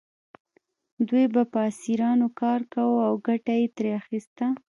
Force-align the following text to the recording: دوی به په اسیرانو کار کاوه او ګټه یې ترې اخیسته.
دوی 1.07 1.25
به 1.33 1.41
په 1.51 1.59
اسیرانو 1.71 2.27
کار 2.39 2.59
کاوه 2.73 3.01
او 3.09 3.13
ګټه 3.27 3.53
یې 3.59 3.67
ترې 3.75 3.91
اخیسته. 4.01 4.45